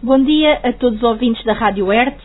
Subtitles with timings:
[0.00, 2.22] Bom dia a todos os ouvintes da Rádio Hertz,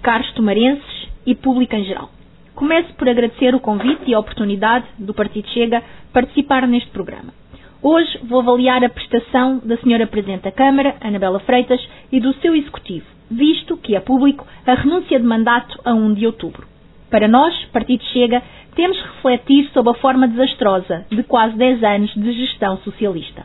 [0.00, 2.08] caros tomarenses e público em geral.
[2.54, 7.34] Começo por agradecer o convite e a oportunidade do Partido Chega participar neste programa.
[7.82, 10.06] Hoje vou avaliar a prestação da Sra.
[10.06, 15.18] Presidente da Câmara, Anabela Freitas, e do seu Executivo, visto que é público a renúncia
[15.18, 16.64] de mandato a 1 de outubro.
[17.10, 18.40] Para nós, Partido Chega,
[18.76, 23.44] temos que refletir sobre a forma desastrosa de quase 10 anos de gestão socialista.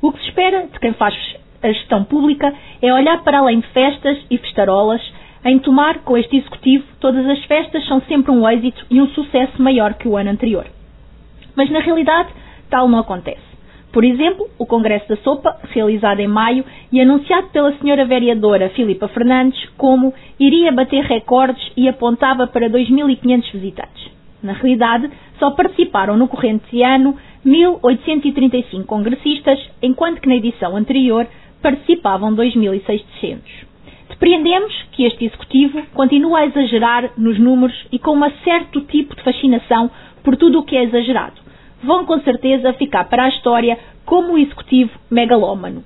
[0.00, 1.16] O que se espera de quem faz
[1.62, 5.00] a gestão pública é olhar para além de festas e festarolas,
[5.44, 9.60] em tomar com este executivo todas as festas são sempre um êxito e um sucesso
[9.62, 10.66] maior que o ano anterior.
[11.56, 12.28] Mas na realidade,
[12.70, 13.48] tal não acontece.
[13.92, 19.08] Por exemplo, o Congresso da Sopa, realizado em maio e anunciado pela senhora vereadora Filipa
[19.08, 24.10] Fernandes como iria bater recordes e apontava para 2.500 visitantes.
[24.42, 31.26] Na realidade, só participaram no corrente ano 1.835 congressistas, enquanto que na edição anterior
[31.62, 33.38] participavam 2.600.
[34.08, 39.22] Depreendemos que este Executivo continua a exagerar nos números e com um certo tipo de
[39.22, 39.90] fascinação
[40.24, 41.40] por tudo o que é exagerado.
[41.82, 45.84] Vão com certeza ficar para a história como o Executivo megalómano.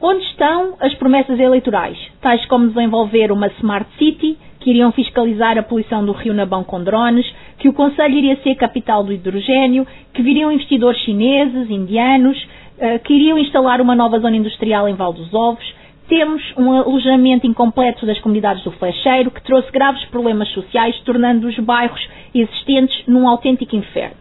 [0.00, 5.62] Onde estão as promessas eleitorais, tais como desenvolver uma Smart City, que iriam fiscalizar a
[5.62, 7.26] poluição do rio Nabão com drones,
[7.58, 12.36] que o Conselho iria ser capital do hidrogênio, que viriam investidores chineses, indianos,
[12.78, 15.64] eh, que iriam instalar uma nova zona industrial em Val dos Ovos.
[16.08, 21.58] Temos um alojamento incompleto das comunidades do Flecheiro, que trouxe graves problemas sociais, tornando os
[21.58, 22.00] bairros
[22.34, 24.16] existentes num autêntico inferno.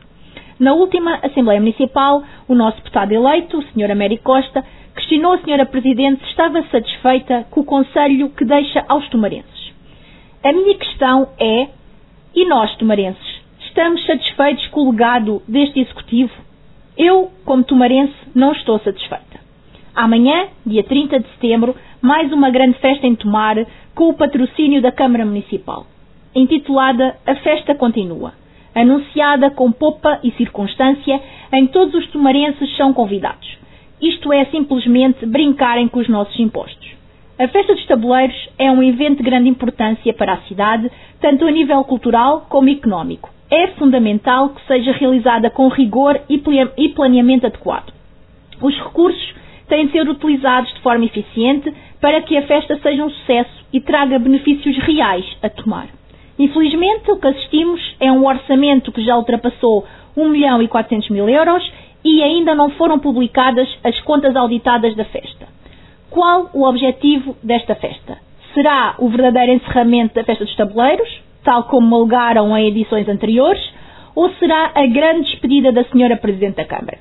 [0.59, 3.91] Na última Assembleia Municipal, o nosso deputado eleito, o Sr.
[3.91, 4.63] Américo Costa,
[4.95, 5.65] questionou a Sra.
[5.65, 9.73] Presidente se estava satisfeita com o conselho que deixa aos tomarenses.
[10.41, 11.67] A minha questão é,
[12.33, 16.31] e nós, tomarenses, estamos satisfeitos com o legado deste Executivo?
[16.97, 19.39] Eu, como tomarense, não estou satisfeita.
[19.93, 23.57] Amanhã, dia 30 de setembro, mais uma grande festa em Tomar,
[23.93, 25.85] com o patrocínio da Câmara Municipal.
[26.33, 28.33] Intitulada A Festa Continua.
[28.73, 33.57] Anunciada com popa e circunstância, em todos os tomarenses são convidados.
[34.01, 36.93] Isto é simplesmente brincarem com os nossos impostos.
[37.37, 40.89] A Festa dos Tabuleiros é um evento de grande importância para a cidade,
[41.19, 47.45] tanto a nível cultural como económico é fundamental que seja realizada com rigor e planeamento
[47.45, 47.93] adequado.
[48.61, 49.33] Os recursos
[49.67, 53.79] têm de ser utilizados de forma eficiente para que a festa seja um sucesso e
[53.79, 55.87] traga benefícios reais a tomar.
[56.37, 59.85] Infelizmente, o que assistimos é um orçamento que já ultrapassou
[60.17, 61.63] 1 milhão e 400 mil euros
[62.03, 65.47] e ainda não foram publicadas as contas auditadas da festa.
[66.09, 68.17] Qual o objetivo desta festa?
[68.53, 71.24] Será o verdadeiro encerramento da festa dos tabuleiros?
[71.45, 73.61] Tal como alegaram em edições anteriores,
[74.15, 76.97] ou será a grande despedida da Senhora Presidente da Câmara?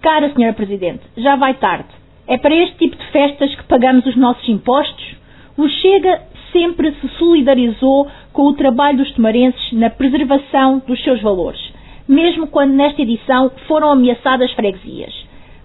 [0.00, 1.88] Cara Senhora Presidente, já vai tarde.
[2.26, 5.16] É para este tipo de festas que pagamos os nossos impostos?
[5.56, 11.60] O Chega sempre se solidarizou com o trabalho dos tomarenses na preservação dos seus valores,
[12.08, 15.12] mesmo quando nesta edição foram ameaçadas freguesias.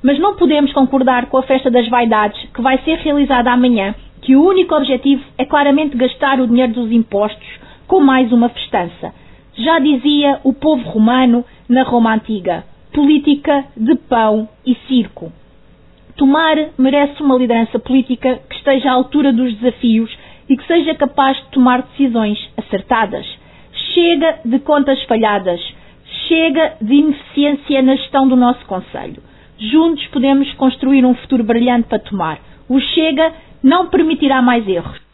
[0.03, 4.35] Mas não podemos concordar com a festa das vaidades que vai ser realizada amanhã, que
[4.35, 9.13] o único objetivo é claramente gastar o dinheiro dos impostos com mais uma festança.
[9.55, 15.31] Já dizia o povo romano na Roma Antiga: política de pão e circo.
[16.15, 20.15] Tomar merece uma liderança política que esteja à altura dos desafios
[20.49, 23.25] e que seja capaz de tomar decisões acertadas.
[23.93, 25.61] Chega de contas falhadas.
[26.27, 29.21] Chega de ineficiência na gestão do nosso Conselho.
[29.57, 32.39] Juntos podemos construir um futuro brilhante para tomar.
[32.67, 33.33] O Chega
[33.63, 35.06] não permitirá mais erros.